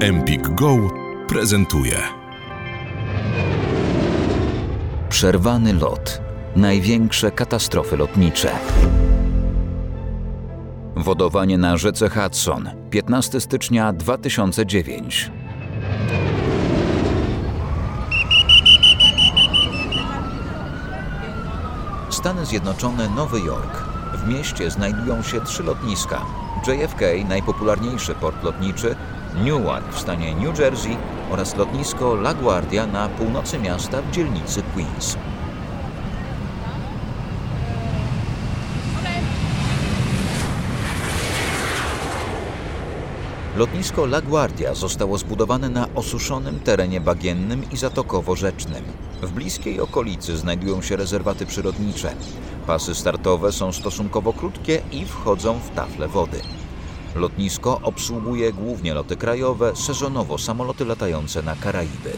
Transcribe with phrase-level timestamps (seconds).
[0.00, 0.76] Empik Go
[1.28, 1.96] prezentuje.
[5.08, 6.20] Przerwany lot.
[6.56, 8.50] Największe katastrofy lotnicze.
[10.96, 12.70] Wodowanie na rzece Hudson.
[12.90, 15.30] 15 stycznia 2009.
[22.10, 23.84] Stany Zjednoczone, Nowy Jork.
[24.14, 26.20] W mieście znajdują się trzy lotniska.
[26.66, 28.96] JFK, najpopularniejszy port lotniczy,
[29.44, 30.96] Newark w stanie New Jersey
[31.30, 35.16] oraz lotnisko LaGuardia na północy miasta w dzielnicy Queens.
[43.56, 48.84] Lotnisko LaGuardia zostało zbudowane na osuszonym terenie bagiennym i zatokowo-rzecznym.
[49.22, 52.14] W bliskiej okolicy znajdują się rezerwaty przyrodnicze.
[52.66, 56.40] Pasy startowe są stosunkowo krótkie i wchodzą w tafle wody.
[57.16, 62.12] Lotnisko obsługuje głównie loty krajowe, sezonowo samoloty latające na Karaiby.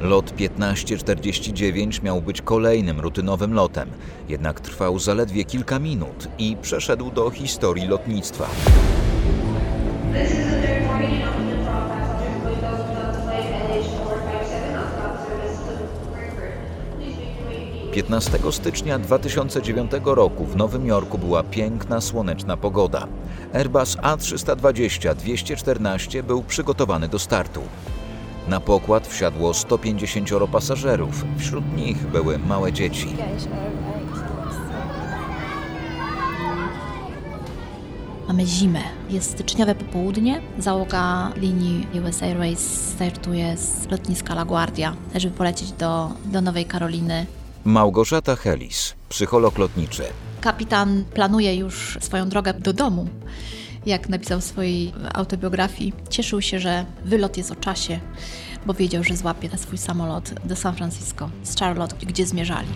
[0.00, 3.90] Lot 1549 miał być kolejnym rutynowym lotem,
[4.28, 8.48] jednak trwał zaledwie kilka minut i przeszedł do historii lotnictwa.
[17.94, 23.06] 15 stycznia 2009 roku w Nowym Jorku była piękna, słoneczna pogoda.
[23.52, 27.60] Airbus A320-214 był przygotowany do startu.
[28.48, 33.16] Na pokład wsiadło 150 pasażerów, wśród nich były małe dzieci.
[38.28, 38.80] Mamy zimę.
[39.10, 40.42] Jest styczniowe popołudnie.
[40.58, 47.26] Załoga linii US Airways startuje z lotniska LaGuardia, żeby polecieć do, do Nowej Karoliny.
[47.64, 50.02] Małgorzata Helis, psycholog lotniczy.
[50.40, 53.08] Kapitan planuje już swoją drogę do domu.
[53.86, 58.00] Jak napisał w swojej autobiografii, cieszył się, że wylot jest o czasie,
[58.66, 62.68] bo wiedział, że złapie swój samolot do San Francisco z Charlotte, gdzie zmierzali.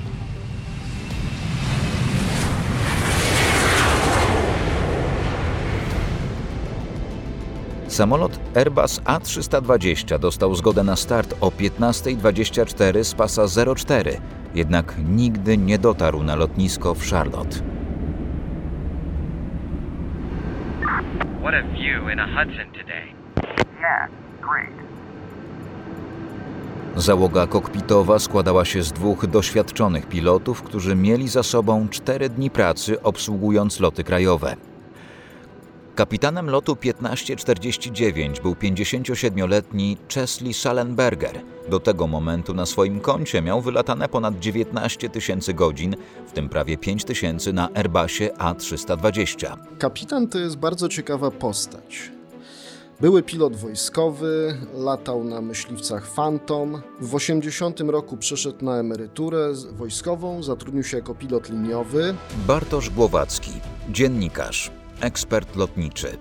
[7.88, 13.42] Samolot Airbus A320 dostał zgodę na start o 15.24 z pasa
[13.76, 14.20] 04,
[14.54, 17.56] jednak nigdy nie dotarł na lotnisko w Charlotte.
[21.40, 23.06] What a view in a Hudson today.
[23.80, 24.08] Yeah,
[24.40, 24.88] great.
[26.96, 33.02] Załoga kokpitowa składała się z dwóch doświadczonych pilotów, którzy mieli za sobą cztery dni pracy
[33.02, 34.56] obsługując loty krajowe.
[35.98, 41.40] Kapitanem lotu 1549 był 57-letni Chesley Schallenberger.
[41.68, 46.76] Do tego momentu na swoim koncie miał wylatane ponad 19 tysięcy godzin, w tym prawie
[46.76, 49.56] 5 tysięcy na Airbusie A320.
[49.78, 52.12] Kapitan to jest bardzo ciekawa postać.
[53.00, 56.82] Były pilot wojskowy, latał na myśliwcach Phantom.
[57.00, 62.14] W 80 roku przeszedł na emeryturę wojskową, zatrudnił się jako pilot liniowy.
[62.46, 63.52] Bartosz Głowacki,
[63.90, 64.70] dziennikarz,
[65.00, 66.18] ekspert lotniczy.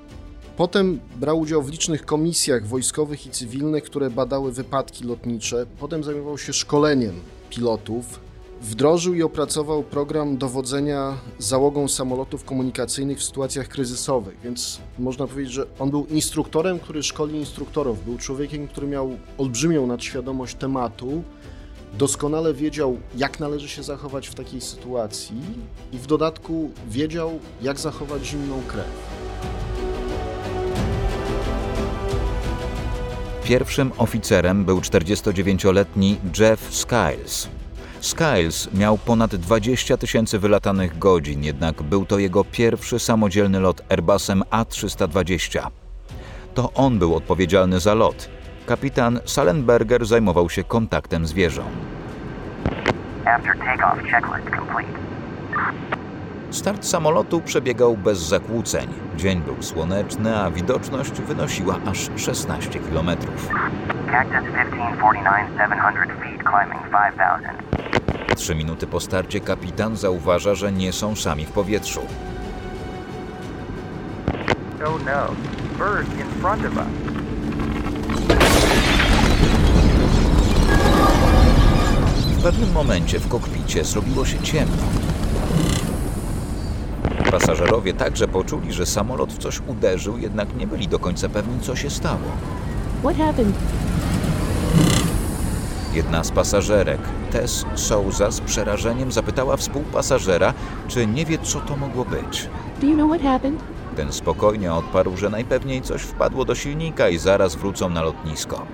[0.58, 5.66] Potem brał udział w licznych komisjach wojskowych i cywilnych, które badały wypadki lotnicze.
[5.80, 7.16] Potem zajmował się szkoleniem
[7.50, 8.20] pilotów.
[8.62, 15.66] Wdrożył i opracował program dowodzenia załogą samolotów komunikacyjnych w sytuacjach kryzysowych, więc można powiedzieć, że
[15.80, 18.06] on był instruktorem, który szkoli instruktorów.
[18.06, 21.24] Był człowiekiem, który miał olbrzymią nadświadomość tematu,
[21.94, 25.42] doskonale wiedział, jak należy się zachować w takiej sytuacji
[25.92, 29.18] i w dodatku wiedział, jak zachować zimną krew.
[33.44, 37.48] Pierwszym oficerem był 49-letni Jeff Skiles.
[38.02, 44.44] Skiles miał ponad 20 tysięcy wylatanych godzin, jednak był to jego pierwszy samodzielny lot Airbusem
[44.52, 45.68] A320.
[46.54, 48.30] To on był odpowiedzialny za lot.
[48.68, 51.64] Kapitan Salenberger zajmował się kontaktem z wieżą.
[56.52, 58.88] Start samolotu przebiegał bez zakłóceń.
[59.16, 63.08] Dzień był słoneczny, a widoczność wynosiła aż 16 km.
[64.12, 68.36] Cactus 1549, 700 feet, climbing 5000.
[68.36, 72.02] Trzy minuty po starcie kapitan zauważa, że nie są sami w powietrzu.
[74.86, 75.36] Oh no,
[75.78, 77.07] bird in front of us.
[82.38, 84.84] W pewnym momencie w kokpicie zrobiło się ciemno.
[87.32, 91.76] Pasażerowie także poczuli, że samolot w coś uderzył, jednak nie byli do końca pewni, co
[91.76, 92.32] się stało.
[93.04, 93.56] What happened?
[95.94, 97.00] Jedna z pasażerek,
[97.32, 100.54] Tess Souza, z przerażeniem zapytała współpasażera,
[100.88, 102.50] czy nie wie, co to mogło być.
[102.82, 103.78] Do you know what happened?
[103.98, 108.66] ten spokojnie odparł, że najpewniej coś wpadło do silnika i zaraz wrócą na lotnisko.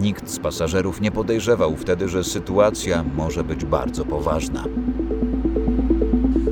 [0.00, 4.64] Nikt z pasażerów nie podejrzewał wtedy, że sytuacja może być bardzo poważna.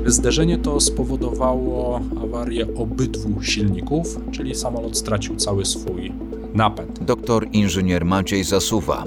[0.05, 6.11] Zderzenie to spowodowało awarię obydwu silników, czyli samolot stracił cały swój
[6.53, 7.03] napęd.
[7.03, 9.03] Doktor inżynier Maciej Zasuwa,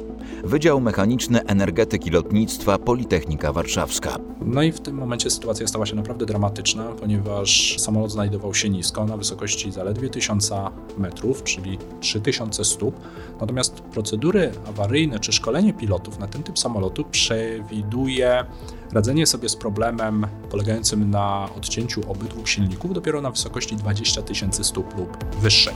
[0.48, 4.16] Wydział Mechaniczny Energetyki Lotnictwa Politechnika Warszawska.
[4.40, 9.04] No i w tym momencie sytuacja stała się naprawdę dramatyczna, ponieważ samolot znajdował się nisko,
[9.04, 10.52] na wysokości zaledwie 1000
[10.98, 13.00] metrów, czyli 3000 stóp.
[13.40, 18.44] Natomiast procedury awaryjne czy szkolenie pilotów na ten typ samolotu przewiduje
[18.92, 24.98] radzenie sobie z problemem polegającym na odcięciu obydwu silników dopiero na wysokości 20 tysięcy stóp
[24.98, 25.74] lub wyższej.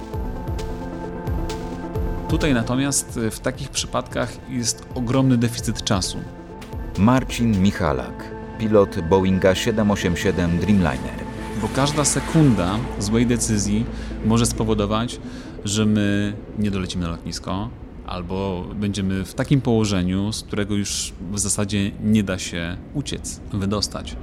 [2.32, 6.18] Tutaj natomiast w takich przypadkach jest ogromny deficyt czasu.
[6.98, 11.24] Marcin Michalak, pilot Boeinga 787 Dreamliner.
[11.62, 13.86] Bo każda sekunda złej decyzji
[14.24, 15.20] może spowodować,
[15.64, 17.68] że my nie dolecimy na lotnisko,
[18.06, 24.16] albo będziemy w takim położeniu, z którego już w zasadzie nie da się uciec, wydostać.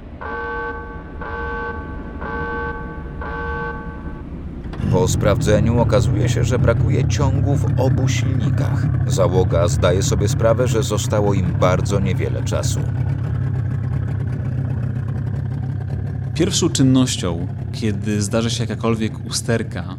[4.90, 8.86] Po sprawdzeniu okazuje się, że brakuje ciągu w obu silnikach.
[9.06, 12.80] Załoga zdaje sobie sprawę, że zostało im bardzo niewiele czasu.
[16.34, 19.96] Pierwszą czynnością, kiedy zdarzy się jakakolwiek usterka,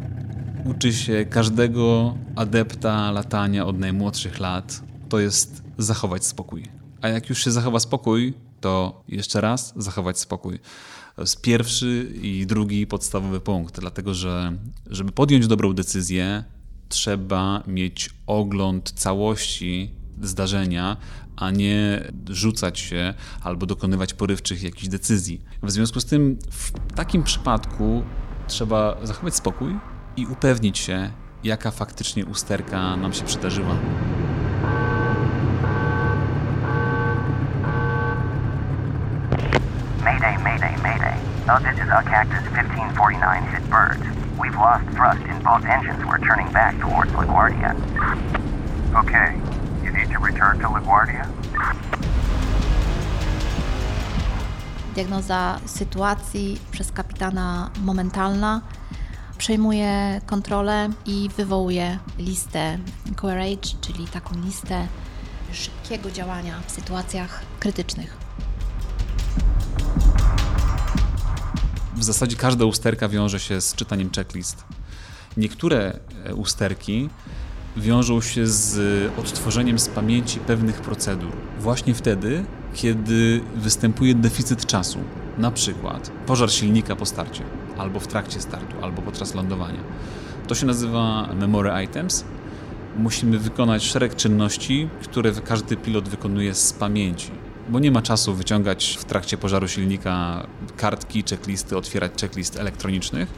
[0.66, 6.66] uczy się każdego adepta latania od najmłodszych lat, to jest zachować spokój.
[7.02, 10.60] A jak już się zachowa spokój, to jeszcze raz zachować spokój.
[11.21, 14.57] To jest pierwszy i drugi podstawowy punkt, dlatego że
[14.89, 16.44] żeby podjąć dobrą decyzję,
[16.89, 19.91] trzeba mieć ogląd całości
[20.21, 20.97] zdarzenia,
[21.35, 25.41] a nie rzucać się albo dokonywać porywczych jakichś decyzji.
[25.63, 28.03] W związku z tym, w takim przypadku
[28.47, 29.75] trzeba zachować spokój
[30.18, 31.12] i upewnić się,
[31.44, 33.77] jaka faktycznie usterka nam się przydarzyła.
[41.59, 44.03] This is a Cactus 1549 hit birds.
[44.39, 46.00] We've lost thrust in both engines.
[46.06, 47.71] We're turning back towards LaGuardia.
[49.01, 49.36] Okay.
[49.83, 51.27] You need to return to LaGuardia?
[54.95, 58.62] Diagnoza sytuacji przez kapitana momentalna
[59.38, 62.77] przejmuje kontrolę i wywołuje listę
[63.21, 64.88] Courage, czyli taką listę
[65.51, 68.20] szybkiego działania w sytuacjach krytycznych.
[72.01, 74.63] W zasadzie każda usterka wiąże się z czytaniem checklist.
[75.38, 77.09] Niektóre e, usterki
[77.77, 78.80] wiążą się z
[79.18, 81.31] odtworzeniem z pamięci pewnych procedur.
[81.59, 82.44] Właśnie wtedy,
[82.74, 85.00] kiedy występuje deficyt czasu.
[85.38, 87.44] Na przykład pożar silnika po starcie,
[87.77, 89.83] albo w trakcie startu, albo podczas lądowania.
[90.47, 92.25] To się nazywa memory items.
[92.97, 97.31] Musimy wykonać szereg czynności, które każdy pilot wykonuje z pamięci
[97.69, 100.48] bo nie ma czasu wyciągać w trakcie pożaru silnika
[100.78, 103.30] kartki, checklisty, otwierać checklist elektronicznych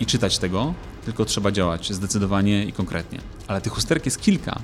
[0.00, 3.20] i czytać tego, tylko trzeba działać zdecydowanie i konkretnie.
[3.48, 4.60] Ale tych usterek jest kilka.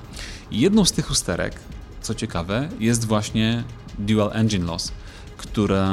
[0.50, 1.54] I jedną z tych usterek,
[2.02, 3.64] co ciekawe, jest właśnie
[3.98, 4.92] Dual Engine Loss,
[5.38, 5.88] która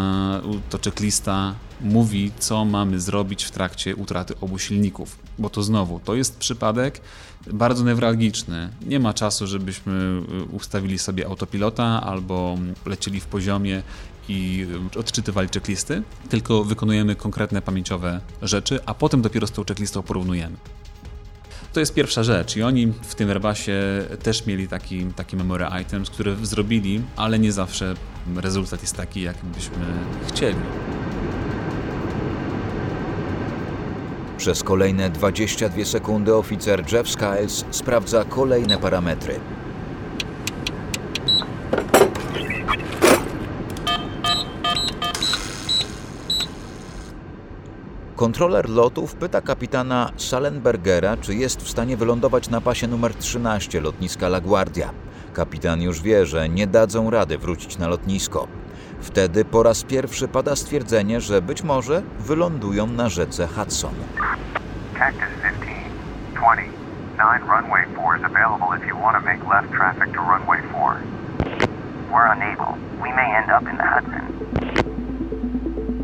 [0.69, 5.17] to checklista mówi, co mamy zrobić w trakcie utraty obu silników.
[5.39, 7.01] Bo to znowu, to jest przypadek
[7.53, 8.69] bardzo newralgiczny.
[8.85, 13.83] Nie ma czasu, żebyśmy y, ustawili sobie autopilota albo lecieli w poziomie
[14.29, 20.01] i y, odczytywali checklisty, tylko wykonujemy konkretne pamięciowe rzeczy, a potem dopiero z tą checklistą
[20.01, 20.55] porównujemy.
[21.75, 23.73] To jest pierwsza rzecz i oni w tym Airbusie
[24.23, 27.93] też mieli taki, taki memory items, które zrobili, ale nie zawsze
[28.35, 29.77] rezultat jest taki, jak byśmy
[30.27, 30.55] chcieli.
[34.37, 39.39] Przez kolejne 22 sekundy oficer Jeff Skiles sprawdza kolejne parametry.
[48.15, 54.29] Kontroler lotów pyta kapitana Salenbergera, czy jest w stanie wylądować na pasie numer 13 lotniska
[54.29, 54.89] LaGuardia.
[55.33, 58.47] Kapitan już wie, że nie dadzą rady wrócić na lotnisko.
[59.01, 63.93] Wtedy po raz pierwszy pada stwierdzenie, że być może wylądują na rzece Hudson.
[64.99, 65.71] Cactus 15,
[66.35, 66.71] 20,
[67.17, 70.97] 9 runway 4 is available if you want to make left traffic to runway 4.
[72.11, 72.77] We're unable.
[73.03, 74.34] We may end up in the Hudson.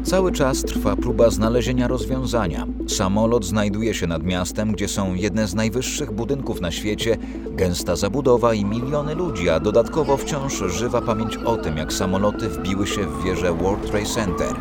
[0.03, 2.67] Cały czas trwa próba znalezienia rozwiązania.
[2.87, 7.17] Samolot znajduje się nad miastem, gdzie są jedne z najwyższych budynków na świecie,
[7.51, 12.87] gęsta zabudowa i miliony ludzi, a dodatkowo wciąż żywa pamięć o tym, jak samoloty wbiły
[12.87, 14.55] się w wieżę World Trade Center.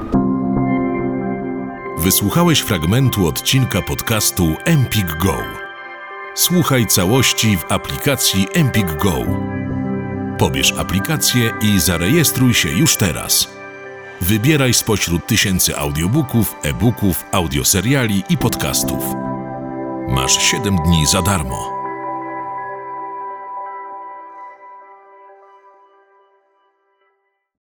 [1.99, 5.35] Wysłuchałeś fragmentu odcinka podcastu Empik Go.
[6.35, 9.15] Słuchaj całości w aplikacji Empik Go.
[10.39, 13.60] Pobierz aplikację i zarejestruj się już teraz.
[14.21, 19.05] Wybieraj spośród tysięcy audiobooków, e-booków, audioseriali i podcastów.
[20.09, 21.80] Masz 7 dni za darmo.